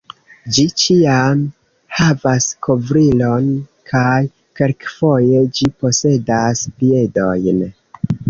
Ĝi 0.53 0.63
ĉiam 0.83 1.41
havas 1.97 2.47
kovrilon 2.67 3.51
kaj 3.91 4.17
kelkfoje 4.61 5.43
ĝi 5.59 5.71
posedas 5.83 6.65
piedojn. 6.81 7.63